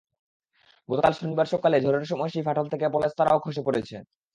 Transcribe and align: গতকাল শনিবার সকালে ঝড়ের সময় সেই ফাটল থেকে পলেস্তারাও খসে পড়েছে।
গতকাল 0.89 1.13
শনিবার 1.13 1.47
সকালে 1.53 1.77
ঝড়ের 1.83 2.05
সময় 2.11 2.31
সেই 2.33 2.45
ফাটল 2.47 2.65
থেকে 2.73 2.85
পলেস্তারাও 2.93 3.43
খসে 3.43 3.61
পড়েছে। 3.67 3.95